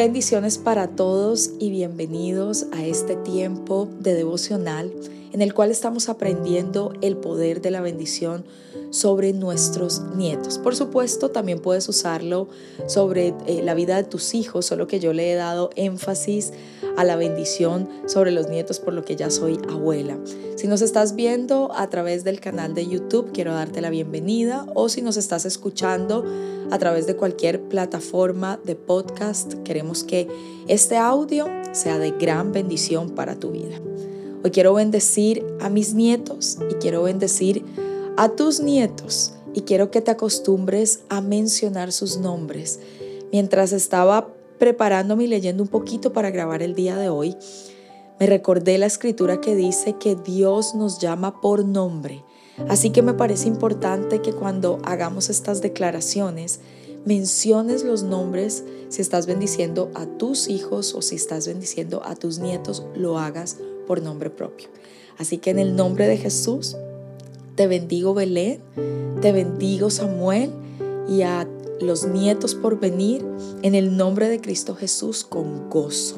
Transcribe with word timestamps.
Bendiciones 0.00 0.56
para 0.56 0.86
todos 0.86 1.50
y 1.58 1.68
bienvenidos 1.68 2.64
a 2.72 2.86
este 2.86 3.16
tiempo 3.16 3.86
de 3.98 4.14
devocional 4.14 4.90
en 5.34 5.42
el 5.42 5.52
cual 5.52 5.70
estamos 5.70 6.08
aprendiendo 6.08 6.94
el 7.02 7.18
poder 7.18 7.60
de 7.60 7.70
la 7.70 7.82
bendición 7.82 8.42
sobre 8.88 9.34
nuestros 9.34 10.00
nietos. 10.16 10.58
Por 10.58 10.74
supuesto, 10.74 11.28
también 11.28 11.60
puedes 11.60 11.86
usarlo 11.86 12.48
sobre 12.86 13.34
eh, 13.46 13.60
la 13.62 13.74
vida 13.74 13.96
de 13.96 14.04
tus 14.04 14.32
hijos, 14.34 14.64
solo 14.64 14.86
que 14.86 15.00
yo 15.00 15.12
le 15.12 15.32
he 15.32 15.34
dado 15.34 15.68
énfasis 15.76 16.54
a 16.96 17.04
la 17.04 17.16
bendición 17.16 17.88
sobre 18.06 18.30
los 18.30 18.48
nietos 18.48 18.80
por 18.80 18.94
lo 18.94 19.04
que 19.04 19.16
ya 19.16 19.30
soy 19.30 19.58
abuela. 19.68 20.18
Si 20.56 20.66
nos 20.66 20.82
estás 20.82 21.14
viendo 21.14 21.70
a 21.74 21.88
través 21.88 22.24
del 22.24 22.40
canal 22.40 22.74
de 22.74 22.86
YouTube, 22.86 23.32
quiero 23.32 23.54
darte 23.54 23.80
la 23.80 23.90
bienvenida 23.90 24.66
o 24.74 24.88
si 24.88 25.02
nos 25.02 25.16
estás 25.16 25.44
escuchando 25.44 26.24
a 26.70 26.78
través 26.78 27.06
de 27.06 27.16
cualquier 27.16 27.62
plataforma 27.62 28.60
de 28.64 28.76
podcast, 28.76 29.54
queremos 29.64 30.04
que 30.04 30.28
este 30.68 30.96
audio 30.96 31.46
sea 31.72 31.98
de 31.98 32.12
gran 32.12 32.52
bendición 32.52 33.10
para 33.10 33.36
tu 33.36 33.50
vida. 33.50 33.80
Hoy 34.42 34.50
quiero 34.50 34.74
bendecir 34.74 35.44
a 35.60 35.68
mis 35.68 35.94
nietos 35.94 36.58
y 36.70 36.74
quiero 36.74 37.02
bendecir 37.02 37.64
a 38.16 38.30
tus 38.30 38.60
nietos 38.60 39.34
y 39.52 39.62
quiero 39.62 39.90
que 39.90 40.00
te 40.00 40.10
acostumbres 40.10 41.00
a 41.08 41.20
mencionar 41.20 41.92
sus 41.92 42.18
nombres. 42.18 42.80
Mientras 43.32 43.72
estaba 43.72 44.28
preparándome 44.60 45.24
y 45.24 45.26
leyendo 45.26 45.64
un 45.64 45.68
poquito 45.68 46.12
para 46.12 46.30
grabar 46.30 46.62
el 46.62 46.76
día 46.76 46.96
de 46.96 47.08
hoy, 47.08 47.36
me 48.20 48.26
recordé 48.26 48.76
la 48.78 48.86
escritura 48.86 49.40
que 49.40 49.56
dice 49.56 49.94
que 49.94 50.14
Dios 50.14 50.74
nos 50.74 51.00
llama 51.00 51.40
por 51.40 51.64
nombre. 51.64 52.22
Así 52.68 52.90
que 52.90 53.00
me 53.00 53.14
parece 53.14 53.48
importante 53.48 54.20
que 54.20 54.34
cuando 54.34 54.78
hagamos 54.84 55.30
estas 55.30 55.62
declaraciones, 55.62 56.60
menciones 57.06 57.82
los 57.84 58.02
nombres, 58.02 58.62
si 58.90 59.00
estás 59.00 59.26
bendiciendo 59.26 59.90
a 59.94 60.04
tus 60.04 60.48
hijos 60.48 60.94
o 60.94 61.00
si 61.00 61.16
estás 61.16 61.46
bendiciendo 61.46 62.02
a 62.04 62.14
tus 62.14 62.38
nietos, 62.38 62.84
lo 62.94 63.18
hagas 63.18 63.56
por 63.86 64.02
nombre 64.02 64.28
propio. 64.28 64.68
Así 65.16 65.38
que 65.38 65.50
en 65.50 65.58
el 65.58 65.74
nombre 65.74 66.06
de 66.06 66.18
Jesús, 66.18 66.76
te 67.54 67.66
bendigo 67.66 68.12
Belén, 68.12 68.60
te 69.22 69.32
bendigo 69.32 69.88
Samuel 69.88 70.50
y 71.08 71.22
a 71.22 71.48
los 71.80 72.06
nietos 72.06 72.54
por 72.54 72.78
venir 72.78 73.24
en 73.62 73.74
el 73.74 73.96
nombre 73.96 74.28
de 74.28 74.40
Cristo 74.40 74.74
Jesús 74.74 75.24
con 75.24 75.68
gozo. 75.70 76.16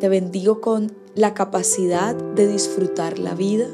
Te 0.00 0.08
bendigo 0.08 0.60
con 0.60 0.92
la 1.14 1.34
capacidad 1.34 2.14
de 2.14 2.46
disfrutar 2.46 3.18
la 3.18 3.34
vida, 3.34 3.66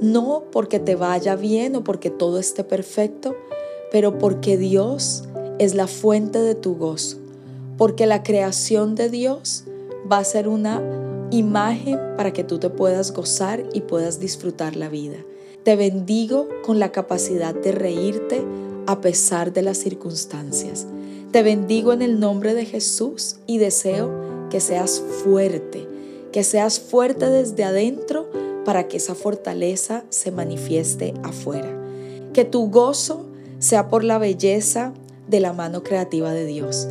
no 0.00 0.44
porque 0.52 0.78
te 0.78 0.94
vaya 0.94 1.36
bien 1.36 1.76
o 1.76 1.84
porque 1.84 2.10
todo 2.10 2.38
esté 2.38 2.64
perfecto, 2.64 3.36
pero 3.90 4.18
porque 4.18 4.56
Dios 4.56 5.24
es 5.58 5.74
la 5.74 5.86
fuente 5.86 6.40
de 6.40 6.54
tu 6.54 6.76
gozo, 6.76 7.18
porque 7.76 8.06
la 8.06 8.22
creación 8.22 8.94
de 8.94 9.08
Dios 9.10 9.64
va 10.10 10.18
a 10.18 10.24
ser 10.24 10.48
una 10.48 10.82
imagen 11.30 11.98
para 12.16 12.32
que 12.32 12.44
tú 12.44 12.58
te 12.58 12.70
puedas 12.70 13.12
gozar 13.12 13.64
y 13.72 13.80
puedas 13.82 14.20
disfrutar 14.20 14.76
la 14.76 14.88
vida. 14.88 15.16
Te 15.62 15.76
bendigo 15.76 16.48
con 16.64 16.78
la 16.78 16.90
capacidad 16.90 17.54
de 17.54 17.72
reírte 17.72 18.44
a 18.86 19.00
pesar 19.00 19.52
de 19.52 19.62
las 19.62 19.78
circunstancias. 19.78 20.86
Te 21.30 21.42
bendigo 21.42 21.92
en 21.92 22.02
el 22.02 22.20
nombre 22.20 22.54
de 22.54 22.66
Jesús 22.66 23.36
y 23.46 23.58
deseo 23.58 24.10
que 24.50 24.60
seas 24.60 25.02
fuerte, 25.24 25.88
que 26.30 26.44
seas 26.44 26.78
fuerte 26.78 27.30
desde 27.30 27.64
adentro 27.64 28.28
para 28.64 28.88
que 28.88 28.98
esa 28.98 29.14
fortaleza 29.14 30.04
se 30.10 30.30
manifieste 30.30 31.14
afuera. 31.22 31.68
Que 32.32 32.44
tu 32.44 32.70
gozo 32.70 33.24
sea 33.58 33.88
por 33.88 34.04
la 34.04 34.18
belleza 34.18 34.92
de 35.28 35.40
la 35.40 35.52
mano 35.52 35.82
creativa 35.82 36.32
de 36.32 36.44
Dios. 36.44 36.88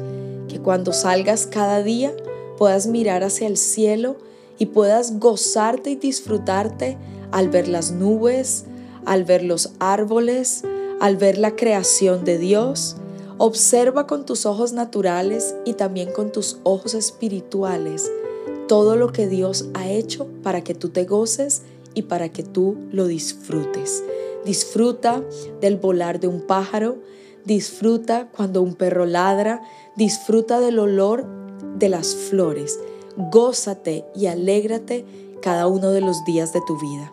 Que 0.47 0.59
cuando 0.59 0.93
salgas 0.93 1.47
cada 1.47 1.83
día 1.83 2.13
puedas 2.57 2.87
mirar 2.87 3.23
hacia 3.23 3.47
el 3.47 3.57
cielo 3.57 4.17
y 4.57 4.67
puedas 4.67 5.19
gozarte 5.19 5.91
y 5.91 5.95
disfrutarte 5.95 6.97
al 7.31 7.49
ver 7.49 7.67
las 7.67 7.91
nubes, 7.91 8.65
al 9.05 9.23
ver 9.23 9.43
los 9.43 9.71
árboles, 9.79 10.63
al 11.01 11.17
ver 11.17 11.37
la 11.37 11.57
creación 11.57 12.23
de 12.23 12.37
Dios. 12.37 12.95
Observa 13.37 14.07
con 14.07 14.25
tus 14.25 14.45
ojos 14.45 14.71
naturales 14.71 15.53
y 15.65 15.73
también 15.73 16.13
con 16.13 16.31
tus 16.31 16.59
ojos 16.63 16.93
espirituales 16.93 18.09
todo 18.67 18.95
lo 18.95 19.11
que 19.11 19.27
Dios 19.27 19.65
ha 19.73 19.89
hecho 19.89 20.27
para 20.43 20.63
que 20.63 20.73
tú 20.73 20.87
te 20.87 21.03
goces 21.03 21.63
y 21.93 22.03
para 22.03 22.29
que 22.29 22.43
tú 22.43 22.77
lo 22.93 23.07
disfrutes. 23.07 24.01
Disfruta 24.45 25.21
del 25.59 25.75
volar 25.75 26.21
de 26.21 26.27
un 26.27 26.39
pájaro, 26.47 26.99
disfruta 27.43 28.29
cuando 28.33 28.61
un 28.61 28.75
perro 28.75 29.05
ladra, 29.05 29.61
disfruta 29.97 30.61
del 30.61 30.79
olor 30.79 31.25
de 31.77 31.89
las 31.89 32.15
flores 32.15 32.79
gózate 33.17 34.05
y 34.15 34.27
alégrate 34.27 35.05
cada 35.41 35.67
uno 35.67 35.91
de 35.91 36.01
los 36.01 36.23
días 36.25 36.53
de 36.53 36.61
tu 36.65 36.79
vida. 36.79 37.11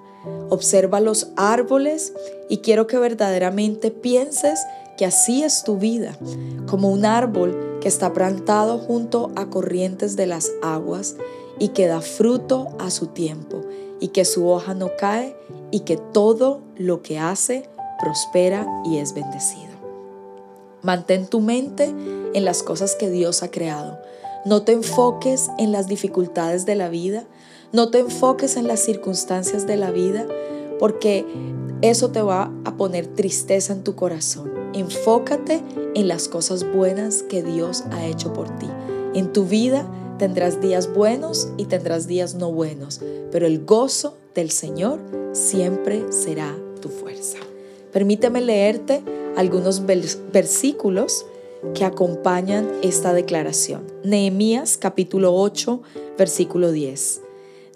Observa 0.51 1.01
los 1.01 1.29
árboles 1.37 2.13
y 2.49 2.59
quiero 2.59 2.87
que 2.87 2.99
verdaderamente 2.99 3.91
pienses 3.91 4.61
que 4.97 5.05
así 5.05 5.45
es 5.45 5.63
tu 5.63 5.79
vida, 5.79 6.19
como 6.67 6.91
un 6.91 7.05
árbol 7.05 7.79
que 7.81 7.89
está 7.89 8.13
plantado 8.13 8.79
junto 8.79 9.31
a 9.37 9.47
corrientes 9.47 10.17
de 10.17 10.27
las 10.27 10.51
aguas 10.63 11.17
y 11.59 11.69
que 11.69 11.87
da 11.87 12.01
fruto 12.01 12.69
a 12.79 12.91
su 12.91 13.07
tiempo 13.07 13.63
y 14.01 14.09
que 14.09 14.25
su 14.25 14.49
hoja 14.49 14.75
no 14.75 14.91
cae 14.99 15.37
y 15.71 15.81
que 15.81 15.97
todo 15.97 16.63
lo 16.77 17.03
que 17.03 17.19
hace 17.19 17.69
prospera 18.01 18.67
y 18.85 18.99
es 18.99 19.15
bendecido. 19.15 19.69
Mantén 20.83 21.27
tu 21.27 21.41
mente 21.41 21.93
en 22.35 22.45
las 22.45 22.63
cosas 22.63 22.95
que 22.97 23.11
Dios 23.11 23.43
ha 23.43 23.51
creado 23.51 23.99
no 24.45 24.63
te 24.63 24.73
enfoques 24.73 25.51
en 25.59 25.73
las 25.73 25.89
dificultades 25.89 26.65
de 26.65 26.75
la 26.75 26.89
vida, 26.89 27.25
no 27.73 27.91
te 27.91 27.99
enfoques 27.99 28.57
en 28.57 28.67
las 28.67 28.81
circunstancias 28.81 29.67
de 29.67 29.77
la 29.77 29.91
vida, 29.91 30.27
porque 30.79 31.25
eso 31.83 32.11
te 32.11 32.23
va 32.23 32.53
a 32.65 32.77
poner 32.77 33.07
tristeza 33.07 33.73
en 33.73 33.85
tu 33.85 33.95
corazón. 33.95 34.53
Enfócate 34.75 35.63
en 35.95 36.09
las 36.09 36.29
cosas 36.29 36.65
buenas 36.73 37.23
que 37.23 37.43
Dios 37.43 37.85
ha 37.91 38.07
hecho 38.07 38.33
por 38.33 38.49
ti. 38.59 38.69
En 39.15 39.33
tu 39.33 39.45
vida 39.45 39.87
tendrás 40.19 40.61
días 40.61 40.93
buenos 40.93 41.49
y 41.57 41.67
tendrás 41.67 42.07
días 42.07 42.35
no 42.35 42.53
buenos, 42.53 43.01
pero 43.31 43.47
el 43.47 43.65
gozo 43.65 44.17
del 44.35 44.51
Señor 44.51 45.01
siempre 45.33 46.13
será 46.13 46.57
tu 46.81 46.89
fuerza. 46.89 47.39
Permíteme 47.93 48.41
leerte 48.41 49.03
algunos 49.37 49.85
versículos 49.87 51.27
que 51.75 51.85
acompañan 51.85 52.71
esta 52.83 53.13
declaración. 53.13 53.83
Nehemías 54.05 54.77
capítulo 54.77 55.35
8, 55.35 55.83
versículo 56.17 56.73
10. 56.73 57.23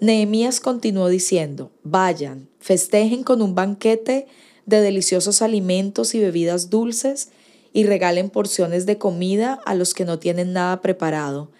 Nehemías 0.03 0.59
continuó 0.59 1.07
diciendo, 1.07 1.71
vayan, 1.81 2.49
festejen 2.59 3.23
con 3.23 3.41
un 3.41 3.55
banquete 3.55 4.27
de 4.65 4.81
deliciosos 4.81 5.41
alimentos 5.41 6.13
y 6.13 6.19
bebidas 6.19 6.69
dulces 6.69 7.29
y 7.71 7.85
regalen 7.85 8.29
porciones 8.29 8.85
de 8.85 8.97
comida 8.97 9.61
a 9.65 9.75
los 9.75 9.93
que 9.93 10.03
no 10.03 10.19
tienen 10.19 10.51
nada 10.51 10.81
preparado. 10.81 11.51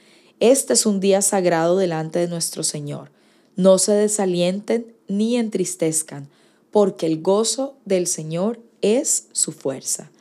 Este 0.41 0.73
es 0.73 0.85
un 0.85 0.99
día 0.99 1.21
sagrado 1.21 1.77
delante 1.77 2.19
de 2.19 2.27
nuestro 2.27 2.63
Señor. 2.63 3.11
No 3.55 3.77
se 3.77 3.93
desalienten 3.93 4.93
ni 5.07 5.37
entristezcan, 5.37 6.27
porque 6.69 7.05
el 7.05 7.21
gozo 7.21 7.77
del 7.85 8.07
Señor 8.07 8.59
es 8.81 9.29
su 9.31 9.53
fuerza. 9.53 10.11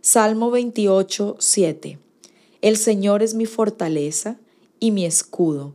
Salmo 0.00 0.50
28, 0.50 1.36
7. 1.38 2.00
El 2.62 2.76
Señor 2.76 3.22
es 3.22 3.34
mi 3.34 3.46
fortaleza 3.46 4.40
y 4.80 4.90
mi 4.90 5.06
escudo. 5.06 5.74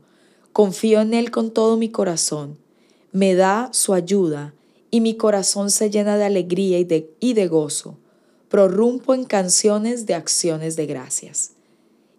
Confío 0.55 1.01
en 1.01 1.13
Él 1.13 1.31
con 1.31 1.51
todo 1.51 1.75
mi 1.75 1.89
corazón. 1.89 2.57
Me 3.11 3.35
da 3.35 3.67
su 3.73 3.93
ayuda 3.93 4.53
y 4.89 5.01
mi 5.01 5.17
corazón 5.17 5.69
se 5.69 5.89
llena 5.89 6.17
de 6.17 6.23
alegría 6.23 6.79
y 6.79 7.33
de, 7.33 7.47
gozo. 7.49 7.97
Prorrumpo 8.47 9.13
en 9.13 9.25
canciones 9.25 10.05
de 10.05 10.13
acciones 10.13 10.77
de 10.77 10.85
gracias. 10.85 11.51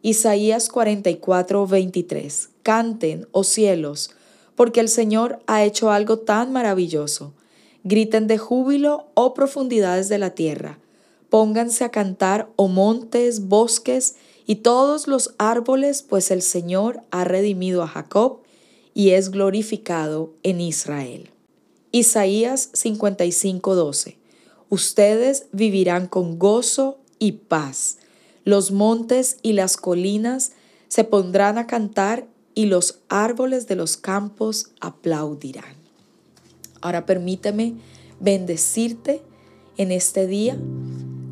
Isaías 0.02 0.68
44, 0.68 1.66
23. 1.66 2.50
Canten, 2.62 3.26
oh 3.32 3.42
cielos, 3.42 4.10
porque 4.54 4.80
el 4.80 4.90
Señor 4.90 5.40
ha 5.46 5.64
hecho 5.64 5.90
algo 5.90 6.18
tan 6.18 6.52
maravilloso. 6.52 7.32
Griten 7.84 8.26
de 8.26 8.36
júbilo, 8.36 9.06
oh 9.14 9.32
profundidades 9.32 10.10
de 10.10 10.18
la 10.18 10.34
tierra 10.34 10.78
Pónganse 11.28 11.84
a 11.84 11.90
cantar, 11.90 12.48
oh 12.56 12.68
montes, 12.68 13.48
bosques 13.48 14.16
y 14.46 14.56
todos 14.56 15.08
los 15.08 15.34
árboles, 15.38 16.02
pues 16.02 16.30
el 16.30 16.40
Señor 16.40 17.00
ha 17.10 17.24
redimido 17.24 17.82
a 17.82 17.88
Jacob 17.88 18.40
y 18.94 19.10
es 19.10 19.30
glorificado 19.30 20.32
en 20.42 20.60
Israel. 20.60 21.30
Isaías 21.90 22.70
55:12 22.72 24.16
Ustedes 24.68 25.46
vivirán 25.52 26.06
con 26.06 26.38
gozo 26.38 26.98
y 27.18 27.32
paz. 27.32 27.98
Los 28.44 28.72
montes 28.72 29.38
y 29.42 29.52
las 29.52 29.76
colinas 29.76 30.52
se 30.88 31.04
pondrán 31.04 31.58
a 31.58 31.66
cantar 31.66 32.26
y 32.54 32.66
los 32.66 33.00
árboles 33.08 33.66
de 33.66 33.76
los 33.76 33.96
campos 33.96 34.70
aplaudirán. 34.80 35.76
Ahora 36.80 37.06
permíteme 37.06 37.74
bendecirte 38.20 39.22
en 39.76 39.92
este 39.92 40.26
día 40.26 40.58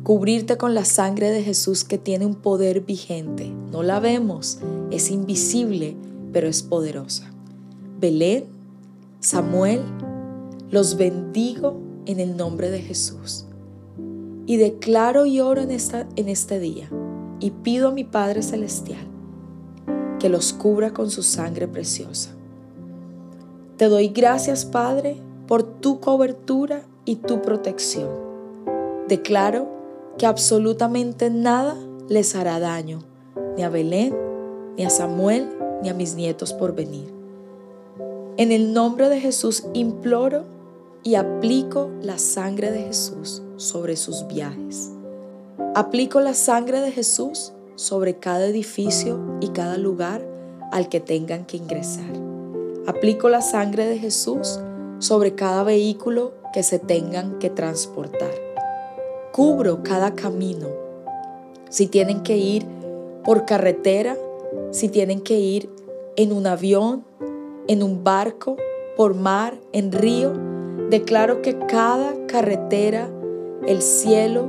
cubrirte 0.05 0.55
con 0.55 0.75
la 0.75 0.85
sangre 0.85 1.31
de 1.31 1.41
Jesús 1.41 1.83
que 1.83 1.97
tiene 1.97 2.27
un 2.27 2.35
poder 2.35 2.81
vigente. 2.81 3.51
No 3.71 3.81
la 3.81 3.99
vemos, 3.99 4.59
es 4.91 5.09
invisible, 5.09 5.95
pero 6.31 6.47
es 6.47 6.61
poderosa. 6.61 7.31
Belén, 7.99 8.45
Samuel, 9.19 9.81
los 10.69 10.95
bendigo 10.95 11.79
en 12.05 12.19
el 12.19 12.37
nombre 12.37 12.69
de 12.69 12.83
Jesús. 12.83 13.47
Y 14.45 14.57
declaro 14.57 15.25
y 15.25 15.39
oro 15.39 15.61
en, 15.61 15.71
esta, 15.71 16.07
en 16.15 16.29
este 16.29 16.59
día 16.59 16.87
y 17.39 17.49
pido 17.49 17.87
a 17.87 17.91
mi 17.91 18.03
Padre 18.03 18.43
Celestial 18.43 19.07
que 20.19 20.29
los 20.29 20.53
cubra 20.53 20.93
con 20.93 21.09
su 21.09 21.23
sangre 21.23 21.67
preciosa. 21.67 22.29
Te 23.77 23.85
doy 23.85 24.09
gracias, 24.09 24.65
Padre, 24.65 25.17
por 25.47 25.63
tu 25.63 25.99
cobertura 25.99 26.83
y 27.05 27.15
tu 27.15 27.41
protección. 27.41 28.09
Declaro 29.07 29.74
que 30.17 30.25
absolutamente 30.25 31.29
nada 31.29 31.75
les 32.07 32.35
hará 32.35 32.59
daño, 32.59 32.99
ni 33.57 33.63
a 33.63 33.69
Belén, 33.69 34.15
ni 34.77 34.85
a 34.85 34.89
Samuel, 34.89 35.49
ni 35.81 35.89
a 35.89 35.93
mis 35.93 36.15
nietos 36.15 36.53
por 36.53 36.75
venir. 36.75 37.13
En 38.37 38.51
el 38.51 38.73
nombre 38.73 39.09
de 39.09 39.19
Jesús 39.19 39.65
imploro 39.73 40.43
y 41.03 41.15
aplico 41.15 41.89
la 42.01 42.17
sangre 42.17 42.71
de 42.71 42.83
Jesús 42.83 43.41
sobre 43.57 43.95
sus 43.95 44.27
viajes. 44.27 44.91
Aplico 45.73 46.19
la 46.19 46.33
sangre 46.33 46.81
de 46.81 46.91
Jesús 46.91 47.53
sobre 47.75 48.17
cada 48.17 48.45
edificio 48.45 49.37
y 49.41 49.49
cada 49.49 49.77
lugar 49.77 50.25
al 50.71 50.89
que 50.89 50.99
tengan 50.99 51.45
que 51.45 51.57
ingresar. 51.57 52.11
Aplico 52.87 53.29
la 53.29 53.41
sangre 53.41 53.85
de 53.85 53.97
Jesús 53.97 54.59
sobre 54.99 55.35
cada 55.35 55.63
vehículo 55.63 56.33
que 56.53 56.63
se 56.63 56.79
tengan 56.79 57.39
que 57.39 57.49
transportar. 57.49 58.44
Cubro 59.35 59.83
cada 59.83 60.15
camino. 60.15 60.69
Si 61.67 61.87
tienen 61.87 62.23
que 62.23 62.37
ir 62.37 62.65
por 63.25 63.43
carretera, 63.43 64.15
si 64.71 64.87
tienen 64.87 65.19
que 65.19 65.37
ir 65.37 65.69
en 66.15 66.31
un 66.31 66.47
avión, 66.47 67.03
en 67.67 67.83
un 67.83 68.01
barco, 68.01 68.55
por 68.95 69.13
mar, 69.13 69.59
en 69.73 69.91
río, 69.91 70.31
declaro 70.89 71.41
que 71.41 71.57
cada 71.67 72.15
carretera, 72.27 73.09
el 73.67 73.81
cielo, 73.81 74.47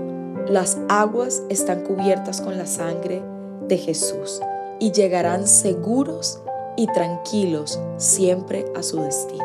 las 0.49 0.79
aguas 0.89 1.43
están 1.49 1.83
cubiertas 1.83 2.41
con 2.41 2.57
la 2.57 2.67
sangre 2.67 3.21
de 3.67 3.79
Jesús 3.79 4.41
y 4.79 4.93
llegarán 4.93 5.49
seguros 5.49 6.41
y 6.77 6.87
tranquilos 6.87 7.81
siempre 7.97 8.67
a 8.77 8.85
su 8.85 9.01
destino. 9.01 9.43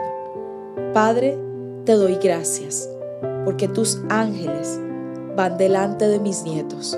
Padre, 0.93 1.35
te 1.85 1.93
doy 1.93 2.19
gracias 2.21 2.87
porque 3.43 3.67
tus 3.67 3.99
ángeles 4.07 4.79
van 5.41 5.57
delante 5.57 6.07
de 6.07 6.19
mis 6.19 6.43
nietos, 6.43 6.95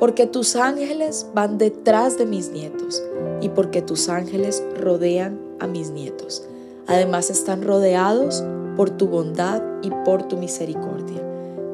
porque 0.00 0.26
tus 0.26 0.56
ángeles 0.56 1.24
van 1.34 1.56
detrás 1.56 2.18
de 2.18 2.26
mis 2.26 2.50
nietos 2.50 3.00
y 3.40 3.48
porque 3.50 3.80
tus 3.80 4.08
ángeles 4.08 4.60
rodean 4.76 5.38
a 5.60 5.68
mis 5.68 5.90
nietos. 5.90 6.42
Además 6.88 7.30
están 7.30 7.62
rodeados 7.62 8.42
por 8.76 8.90
tu 8.90 9.06
bondad 9.06 9.62
y 9.82 9.92
por 10.04 10.26
tu 10.26 10.36
misericordia. 10.36 11.22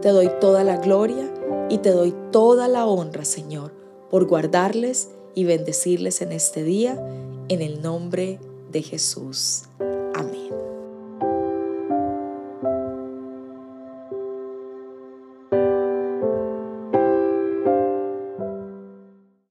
Te 0.02 0.10
doy 0.10 0.30
toda 0.38 0.64
la 0.64 0.76
gloria 0.76 1.32
y 1.70 1.78
te 1.78 1.92
doy 1.92 2.14
toda 2.30 2.68
la 2.68 2.84
honra, 2.84 3.24
Señor, 3.24 3.72
por 4.10 4.26
guardarles 4.26 5.08
y 5.34 5.44
bendecirles 5.44 6.20
en 6.20 6.32
este 6.32 6.62
día, 6.62 7.02
en 7.48 7.62
el 7.62 7.80
nombre 7.80 8.38
de 8.70 8.82
Jesús. 8.82 9.62
Amén. 10.12 10.61